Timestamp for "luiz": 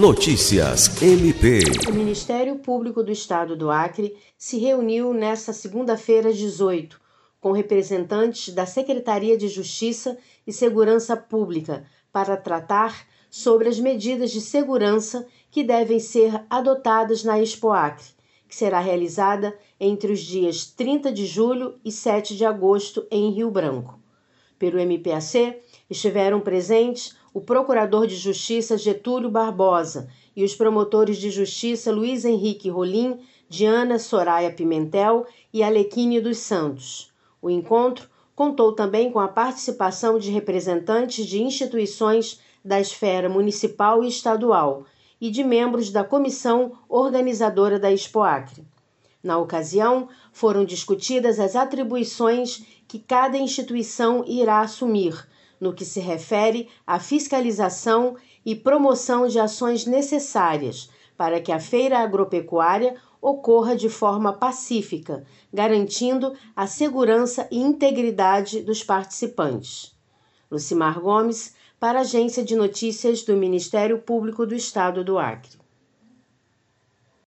31.90-32.26